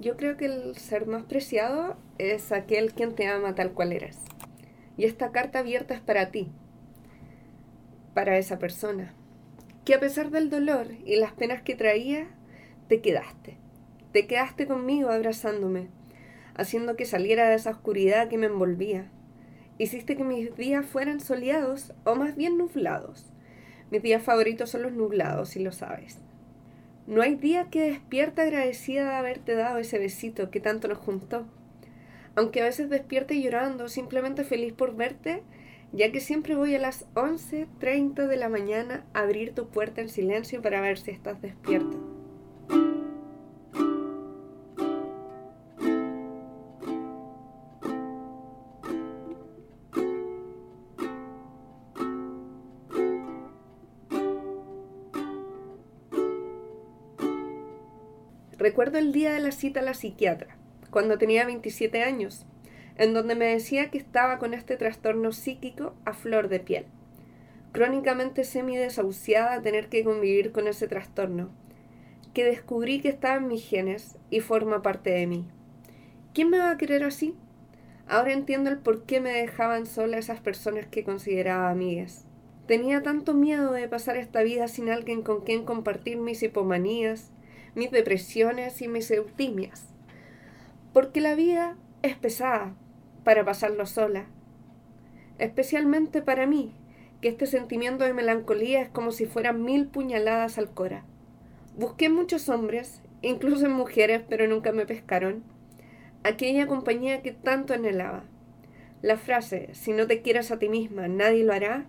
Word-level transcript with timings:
Yo 0.00 0.16
creo 0.16 0.38
que 0.38 0.46
el 0.46 0.76
ser 0.78 1.06
más 1.06 1.24
preciado 1.24 1.94
es 2.16 2.52
aquel 2.52 2.94
quien 2.94 3.14
te 3.14 3.26
ama 3.26 3.54
tal 3.54 3.72
cual 3.72 3.92
eres. 3.92 4.16
Y 4.96 5.04
esta 5.04 5.30
carta 5.30 5.58
abierta 5.58 5.92
es 5.92 6.00
para 6.00 6.30
ti, 6.30 6.48
para 8.14 8.38
esa 8.38 8.58
persona, 8.58 9.12
que 9.84 9.92
a 9.92 10.00
pesar 10.00 10.30
del 10.30 10.48
dolor 10.48 10.86
y 11.04 11.16
las 11.16 11.32
penas 11.32 11.60
que 11.60 11.76
traía, 11.76 12.28
te 12.88 13.02
quedaste. 13.02 13.58
Te 14.12 14.26
quedaste 14.26 14.66
conmigo 14.66 15.10
abrazándome, 15.10 15.88
haciendo 16.54 16.96
que 16.96 17.04
saliera 17.04 17.50
de 17.50 17.56
esa 17.56 17.70
oscuridad 17.70 18.28
que 18.28 18.38
me 18.38 18.46
envolvía. 18.46 19.10
Hiciste 19.76 20.16
que 20.16 20.24
mis 20.24 20.56
días 20.56 20.86
fueran 20.86 21.20
soleados 21.20 21.92
o 22.04 22.14
más 22.14 22.36
bien 22.36 22.56
nublados. 22.56 23.26
Mis 23.90 24.02
días 24.02 24.22
favoritos 24.22 24.70
son 24.70 24.80
los 24.80 24.92
nublados, 24.92 25.50
si 25.50 25.60
lo 25.60 25.72
sabes. 25.72 26.20
No 27.10 27.22
hay 27.22 27.34
día 27.34 27.70
que 27.70 27.90
despierta 27.90 28.42
agradecida 28.42 29.02
de 29.02 29.16
haberte 29.16 29.56
dado 29.56 29.78
ese 29.78 29.98
besito 29.98 30.52
que 30.52 30.60
tanto 30.60 30.86
nos 30.86 30.98
juntó. 30.98 31.44
Aunque 32.36 32.60
a 32.60 32.64
veces 32.64 32.88
despierte 32.88 33.42
llorando, 33.42 33.88
simplemente 33.88 34.44
feliz 34.44 34.72
por 34.72 34.94
verte, 34.94 35.42
ya 35.92 36.12
que 36.12 36.20
siempre 36.20 36.54
voy 36.54 36.76
a 36.76 36.78
las 36.78 37.12
11.30 37.14 38.28
de 38.28 38.36
la 38.36 38.48
mañana 38.48 39.04
a 39.12 39.22
abrir 39.22 39.56
tu 39.56 39.66
puerta 39.66 40.00
en 40.00 40.08
silencio 40.08 40.62
para 40.62 40.80
ver 40.80 40.98
si 40.98 41.10
estás 41.10 41.42
despierto. 41.42 42.09
Recuerdo 58.60 58.98
el 58.98 59.12
día 59.12 59.32
de 59.32 59.40
la 59.40 59.52
cita 59.52 59.80
a 59.80 59.82
la 59.82 59.94
psiquiatra, 59.94 60.54
cuando 60.90 61.16
tenía 61.16 61.46
27 61.46 62.02
años, 62.02 62.44
en 62.98 63.14
donde 63.14 63.34
me 63.34 63.46
decía 63.46 63.90
que 63.90 63.96
estaba 63.96 64.38
con 64.38 64.52
este 64.52 64.76
trastorno 64.76 65.32
psíquico 65.32 65.94
a 66.04 66.12
flor 66.12 66.48
de 66.48 66.60
piel. 66.60 66.84
Crónicamente 67.72 68.44
semi-desahuciada 68.44 69.54
a 69.54 69.62
tener 69.62 69.88
que 69.88 70.04
convivir 70.04 70.52
con 70.52 70.68
ese 70.68 70.88
trastorno, 70.88 71.48
que 72.34 72.44
descubrí 72.44 73.00
que 73.00 73.08
estaba 73.08 73.36
en 73.36 73.48
mis 73.48 73.66
genes 73.66 74.18
y 74.28 74.40
forma 74.40 74.82
parte 74.82 75.08
de 75.08 75.26
mí. 75.26 75.46
¿Quién 76.34 76.50
me 76.50 76.58
va 76.58 76.72
a 76.72 76.76
querer 76.76 77.02
así? 77.02 77.34
Ahora 78.06 78.34
entiendo 78.34 78.68
el 78.68 78.76
por 78.76 79.04
qué 79.04 79.22
me 79.22 79.32
dejaban 79.32 79.86
sola 79.86 80.18
esas 80.18 80.40
personas 80.40 80.86
que 80.86 81.02
consideraba 81.02 81.70
amigas. 81.70 82.26
Tenía 82.66 83.02
tanto 83.02 83.32
miedo 83.32 83.72
de 83.72 83.88
pasar 83.88 84.18
esta 84.18 84.42
vida 84.42 84.68
sin 84.68 84.90
alguien 84.90 85.22
con 85.22 85.40
quien 85.44 85.64
compartir 85.64 86.18
mis 86.18 86.42
hipomanías, 86.42 87.32
mis 87.74 87.90
depresiones 87.90 88.82
y 88.82 88.88
mis 88.88 89.10
eutimias. 89.10 89.86
Porque 90.92 91.20
la 91.20 91.34
vida 91.34 91.76
es 92.02 92.16
pesada 92.16 92.74
para 93.24 93.44
pasarlo 93.44 93.86
sola. 93.86 94.26
Especialmente 95.38 96.22
para 96.22 96.46
mí, 96.46 96.72
que 97.20 97.28
este 97.28 97.46
sentimiento 97.46 98.04
de 98.04 98.14
melancolía 98.14 98.80
es 98.82 98.88
como 98.88 99.12
si 99.12 99.26
fueran 99.26 99.62
mil 99.62 99.86
puñaladas 99.86 100.58
al 100.58 100.70
cora. 100.70 101.04
Busqué 101.76 102.08
muchos 102.08 102.48
hombres, 102.48 103.02
incluso 103.22 103.68
mujeres, 103.68 104.22
pero 104.28 104.46
nunca 104.48 104.72
me 104.72 104.86
pescaron. 104.86 105.44
Aquella 106.24 106.66
compañía 106.66 107.22
que 107.22 107.32
tanto 107.32 107.72
anhelaba. 107.72 108.24
La 109.02 109.16
frase, 109.16 109.70
si 109.72 109.92
no 109.92 110.06
te 110.06 110.20
quieres 110.20 110.50
a 110.50 110.58
ti 110.58 110.68
misma, 110.68 111.08
nadie 111.08 111.44
lo 111.44 111.52
hará, 111.52 111.86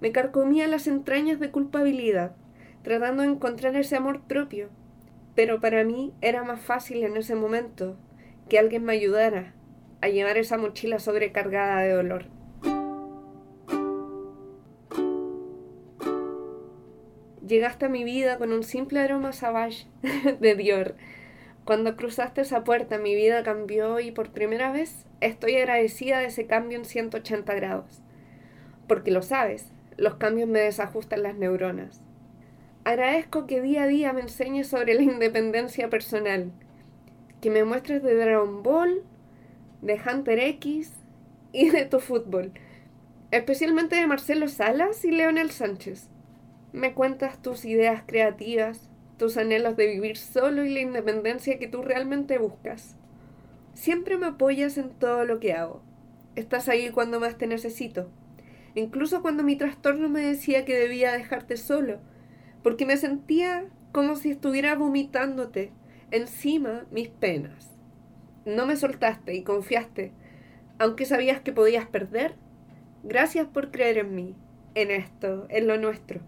me 0.00 0.12
carcomía 0.12 0.66
las 0.66 0.86
entrañas 0.86 1.40
de 1.40 1.50
culpabilidad, 1.50 2.34
tratando 2.82 3.22
de 3.22 3.28
encontrar 3.28 3.76
ese 3.76 3.96
amor 3.96 4.22
propio 4.22 4.68
pero 5.40 5.58
para 5.58 5.84
mí 5.84 6.12
era 6.20 6.44
más 6.44 6.60
fácil 6.60 7.02
en 7.02 7.16
ese 7.16 7.34
momento 7.34 7.96
que 8.50 8.58
alguien 8.58 8.84
me 8.84 8.92
ayudara 8.92 9.54
a 10.02 10.08
llevar 10.08 10.36
esa 10.36 10.58
mochila 10.58 10.98
sobrecargada 10.98 11.80
de 11.80 11.92
dolor. 11.94 12.26
Llegaste 17.40 17.86
a 17.86 17.88
mi 17.88 18.04
vida 18.04 18.36
con 18.36 18.52
un 18.52 18.64
simple 18.64 19.00
aroma 19.00 19.32
savage 19.32 19.86
de 20.40 20.54
Dior. 20.56 20.96
Cuando 21.64 21.96
cruzaste 21.96 22.42
esa 22.42 22.62
puerta 22.62 22.98
mi 22.98 23.14
vida 23.14 23.42
cambió 23.42 23.98
y 23.98 24.10
por 24.10 24.32
primera 24.32 24.70
vez 24.70 25.06
estoy 25.22 25.56
agradecida 25.56 26.18
de 26.18 26.26
ese 26.26 26.46
cambio 26.46 26.76
en 26.76 26.84
180 26.84 27.54
grados. 27.54 28.02
Porque 28.86 29.10
lo 29.10 29.22
sabes, 29.22 29.72
los 29.96 30.16
cambios 30.16 30.50
me 30.50 30.60
desajustan 30.60 31.22
las 31.22 31.34
neuronas. 31.34 32.02
Agradezco 32.82 33.46
que 33.46 33.60
día 33.60 33.82
a 33.82 33.86
día 33.86 34.14
me 34.14 34.22
enseñes 34.22 34.68
sobre 34.68 34.94
la 34.94 35.02
independencia 35.02 35.90
personal, 35.90 36.50
que 37.42 37.50
me 37.50 37.62
muestres 37.62 38.02
de 38.02 38.14
Dragon 38.14 38.62
Ball, 38.62 39.02
de 39.82 40.00
Hunter 40.00 40.38
X 40.38 40.90
y 41.52 41.68
de 41.68 41.84
tu 41.84 42.00
fútbol, 42.00 42.52
especialmente 43.32 43.96
de 43.96 44.06
Marcelo 44.06 44.48
Salas 44.48 45.04
y 45.04 45.10
Leonel 45.10 45.50
Sánchez. 45.50 46.08
Me 46.72 46.94
cuentas 46.94 47.42
tus 47.42 47.66
ideas 47.66 48.02
creativas, 48.06 48.88
tus 49.18 49.36
anhelos 49.36 49.76
de 49.76 49.86
vivir 49.86 50.16
solo 50.16 50.64
y 50.64 50.70
la 50.70 50.80
independencia 50.80 51.58
que 51.58 51.68
tú 51.68 51.82
realmente 51.82 52.38
buscas. 52.38 52.96
Siempre 53.74 54.16
me 54.16 54.26
apoyas 54.26 54.78
en 54.78 54.88
todo 54.88 55.26
lo 55.26 55.38
que 55.38 55.52
hago. 55.52 55.82
Estás 56.34 56.70
ahí 56.70 56.88
cuando 56.88 57.20
más 57.20 57.36
te 57.36 57.46
necesito. 57.46 58.08
Incluso 58.74 59.20
cuando 59.20 59.42
mi 59.42 59.56
trastorno 59.56 60.08
me 60.08 60.20
decía 60.20 60.64
que 60.64 60.78
debía 60.78 61.12
dejarte 61.12 61.58
solo 61.58 61.98
porque 62.62 62.86
me 62.86 62.96
sentía 62.96 63.66
como 63.92 64.16
si 64.16 64.30
estuviera 64.30 64.74
vomitándote 64.74 65.72
encima 66.10 66.86
mis 66.90 67.08
penas. 67.08 67.70
No 68.44 68.66
me 68.66 68.76
soltaste 68.76 69.34
y 69.34 69.42
confiaste, 69.42 70.12
aunque 70.78 71.04
sabías 71.04 71.40
que 71.40 71.52
podías 71.52 71.86
perder. 71.86 72.34
Gracias 73.02 73.46
por 73.46 73.70
creer 73.70 73.98
en 73.98 74.14
mí, 74.14 74.34
en 74.74 74.90
esto, 74.90 75.46
en 75.48 75.66
lo 75.66 75.78
nuestro. 75.78 76.20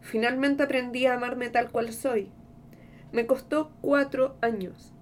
Finalmente 0.00 0.62
aprendí 0.62 1.06
a 1.06 1.14
amarme 1.14 1.50
tal 1.50 1.70
cual 1.70 1.92
soy. 1.92 2.30
Me 3.12 3.26
costó 3.26 3.70
cuatro 3.80 4.36
años. 4.40 4.92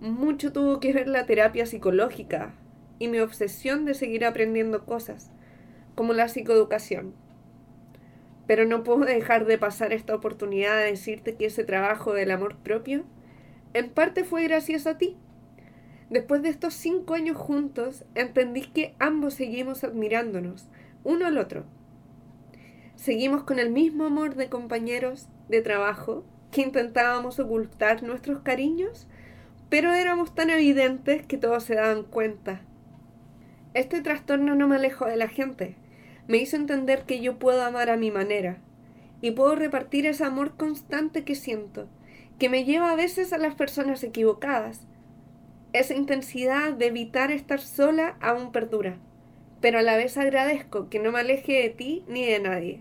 Mucho 0.00 0.52
tuvo 0.52 0.80
que 0.80 0.92
ver 0.92 1.08
la 1.08 1.26
terapia 1.26 1.66
psicológica 1.66 2.54
y 2.98 3.08
mi 3.08 3.18
obsesión 3.20 3.84
de 3.84 3.94
seguir 3.94 4.24
aprendiendo 4.24 4.84
cosas, 4.84 5.30
como 5.94 6.12
la 6.12 6.28
psicoeducación. 6.28 7.14
Pero 8.50 8.64
no 8.64 8.82
puedo 8.82 9.04
dejar 9.04 9.46
de 9.46 9.58
pasar 9.58 9.92
esta 9.92 10.12
oportunidad 10.12 10.76
de 10.76 10.86
decirte 10.86 11.36
que 11.36 11.46
ese 11.46 11.62
trabajo 11.62 12.14
del 12.14 12.32
amor 12.32 12.56
propio 12.56 13.04
en 13.74 13.90
parte 13.90 14.24
fue 14.24 14.42
gracias 14.42 14.88
a 14.88 14.98
ti. 14.98 15.16
Después 16.08 16.42
de 16.42 16.48
estos 16.48 16.74
cinco 16.74 17.14
años 17.14 17.36
juntos, 17.36 18.04
entendí 18.16 18.62
que 18.62 18.96
ambos 18.98 19.34
seguimos 19.34 19.84
admirándonos, 19.84 20.66
uno 21.04 21.26
al 21.26 21.38
otro. 21.38 21.64
Seguimos 22.96 23.44
con 23.44 23.60
el 23.60 23.70
mismo 23.70 24.06
amor 24.06 24.34
de 24.34 24.48
compañeros 24.48 25.28
de 25.48 25.62
trabajo 25.62 26.24
que 26.50 26.62
intentábamos 26.62 27.38
ocultar 27.38 28.02
nuestros 28.02 28.40
cariños, 28.40 29.06
pero 29.68 29.94
éramos 29.94 30.34
tan 30.34 30.50
evidentes 30.50 31.24
que 31.24 31.38
todos 31.38 31.62
se 31.62 31.76
daban 31.76 32.02
cuenta. 32.02 32.62
Este 33.74 34.00
trastorno 34.00 34.56
no 34.56 34.66
me 34.66 34.74
alejó 34.74 35.06
de 35.06 35.16
la 35.16 35.28
gente, 35.28 35.76
me 36.30 36.38
hizo 36.38 36.54
entender 36.54 37.02
que 37.06 37.20
yo 37.20 37.40
puedo 37.40 37.60
amar 37.64 37.90
a 37.90 37.96
mi 37.96 38.12
manera 38.12 38.58
y 39.20 39.32
puedo 39.32 39.56
repartir 39.56 40.06
ese 40.06 40.22
amor 40.22 40.56
constante 40.56 41.24
que 41.24 41.34
siento, 41.34 41.88
que 42.38 42.48
me 42.48 42.64
lleva 42.64 42.92
a 42.92 42.94
veces 42.94 43.32
a 43.32 43.38
las 43.38 43.56
personas 43.56 44.04
equivocadas. 44.04 44.86
Esa 45.72 45.94
intensidad 45.94 46.72
de 46.72 46.86
evitar 46.86 47.32
estar 47.32 47.58
sola 47.58 48.16
aún 48.20 48.52
perdura, 48.52 48.96
pero 49.60 49.80
a 49.80 49.82
la 49.82 49.96
vez 49.96 50.16
agradezco 50.18 50.88
que 50.88 51.00
no 51.00 51.10
me 51.10 51.18
aleje 51.18 51.54
de 51.54 51.70
ti 51.70 52.04
ni 52.06 52.24
de 52.24 52.38
nadie. 52.38 52.80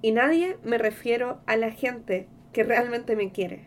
Y 0.00 0.12
nadie 0.12 0.56
me 0.64 0.78
refiero 0.78 1.40
a 1.44 1.56
la 1.56 1.72
gente 1.72 2.26
que 2.54 2.64
realmente 2.64 3.16
me 3.16 3.32
quiere. 3.32 3.64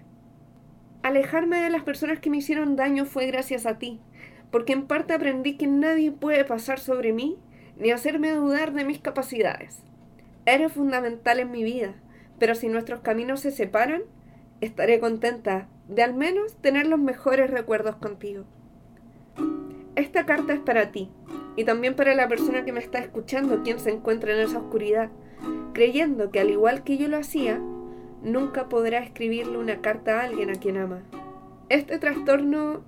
Alejarme 1.04 1.62
de 1.62 1.69
las 1.69 1.84
personas 1.84 2.19
que 2.19 2.31
me 2.31 2.38
hicieron 2.38 2.75
daño 2.75 3.06
fue 3.06 3.28
gracias 3.28 3.68
a 3.68 3.78
ti, 3.78 4.00
porque 4.50 4.74
en 4.74 4.88
parte 4.88 5.13
aprendí 5.13 5.58
que 5.58 5.68
nadie 5.68 6.12
puede 6.12 6.44
pasar 6.44 6.80
sobre 6.80 7.13
mí 7.13 7.38
ni 7.77 7.92
hacerme 7.92 8.31
dudar 8.31 8.74
de 8.74 8.86
mis 8.86 9.00
capacidades. 9.00 9.83
Eres 10.45 10.72
fundamental 10.72 11.39
en 11.39 11.51
mi 11.51 11.63
vida, 11.63 11.95
pero 12.39 12.56
si 12.56 12.68
nuestros 12.68 13.01
caminos 13.01 13.39
se 13.39 13.51
separan, 13.51 14.04
estaré 14.62 15.00
contenta 15.00 15.68
de 15.88 16.04
al 16.04 16.13
menos 16.13 16.56
tener 16.57 16.88
los 16.88 17.00
mejores 17.00 17.50
recuerdos 17.50 17.95
contigo. 17.98 18.45
Esta 19.95 20.25
carta 20.25 20.54
es 20.54 20.60
para 20.60 20.92
ti 20.92 21.10
y 21.56 21.63
también 21.63 21.95
para 21.95 22.16
la 22.16 22.27
persona 22.27 22.66
que 22.66 22.74
me 22.74 22.80
está 22.80 23.00
escuchando, 23.00 23.63
quien 23.63 23.80
se 23.80 23.92
encuentra 23.92 24.33
en 24.33 24.42
esa 24.42 24.60
oscuridad, 24.60 25.10
creyendo 25.74 26.31
que 26.31 26.39
al 26.39 26.50
igual 26.50 26.83
que 26.83 26.98
yo 26.98 27.07
lo 27.07 27.18
hacía, 27.18 27.60
nunca 28.22 28.68
podrá 28.68 29.00
escribirle 29.00 29.57
una 29.57 29.81
carta 29.81 30.19
a 30.19 30.24
alguien 30.24 30.50
a 30.50 30.56
quien 30.56 30.77
ama. 30.77 31.04
Este 31.69 31.98
trastorno 31.98 32.83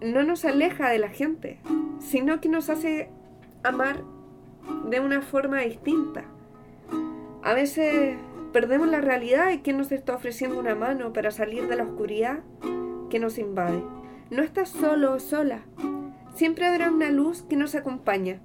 no 0.00 0.22
nos 0.22 0.44
aleja 0.44 0.90
de 0.90 0.98
la 0.98 1.08
gente, 1.08 1.58
sino 1.98 2.40
que 2.40 2.48
nos 2.48 2.70
hace 2.70 3.08
amar 3.62 4.02
de 4.88 5.00
una 5.00 5.22
forma 5.22 5.60
distinta. 5.60 6.24
A 7.42 7.54
veces 7.54 8.16
perdemos 8.52 8.88
la 8.88 9.00
realidad 9.00 9.48
de 9.48 9.62
quien 9.62 9.78
nos 9.78 9.90
está 9.92 10.14
ofreciendo 10.14 10.58
una 10.58 10.74
mano 10.74 11.12
para 11.12 11.30
salir 11.30 11.68
de 11.68 11.76
la 11.76 11.84
oscuridad 11.84 12.40
que 13.10 13.18
nos 13.18 13.38
invade. 13.38 13.82
No 14.30 14.42
estás 14.42 14.68
solo 14.68 15.14
o 15.14 15.20
sola. 15.20 15.62
Siempre 16.34 16.66
habrá 16.66 16.90
una 16.90 17.10
luz 17.10 17.42
que 17.42 17.56
nos 17.56 17.74
acompaña. 17.74 18.40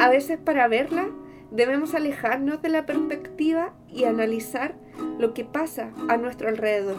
A 0.00 0.08
veces 0.08 0.38
para 0.38 0.68
verla 0.68 1.08
debemos 1.50 1.94
alejarnos 1.94 2.60
de 2.62 2.68
la 2.68 2.84
perspectiva 2.84 3.72
y 3.88 4.04
analizar 4.04 4.74
lo 5.18 5.34
que 5.34 5.44
pasa 5.44 5.90
a 6.08 6.16
nuestro 6.16 6.48
alrededor. 6.48 6.96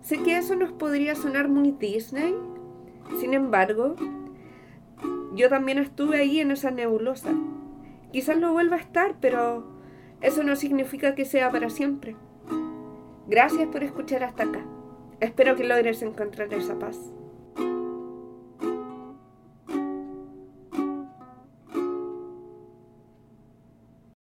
Sé 0.00 0.22
que 0.22 0.38
eso 0.38 0.54
nos 0.56 0.72
podría 0.72 1.14
sonar 1.14 1.48
muy 1.48 1.72
Disney, 1.72 2.34
sin 3.20 3.34
embargo, 3.34 3.96
yo 5.34 5.48
también 5.48 5.78
estuve 5.78 6.18
ahí 6.18 6.40
en 6.40 6.50
esa 6.50 6.70
nebulosa. 6.70 7.30
Quizás 8.12 8.36
lo 8.38 8.52
vuelva 8.52 8.76
a 8.76 8.80
estar, 8.80 9.16
pero 9.20 9.66
eso 10.20 10.42
no 10.42 10.56
significa 10.56 11.14
que 11.14 11.24
sea 11.24 11.50
para 11.50 11.70
siempre. 11.70 12.16
Gracias 13.26 13.68
por 13.68 13.82
escuchar 13.82 14.24
hasta 14.24 14.44
acá. 14.44 14.64
Espero 15.20 15.56
que 15.56 15.64
logres 15.64 16.02
encontrar 16.02 16.52
esa 16.54 16.78
paz. 16.78 17.12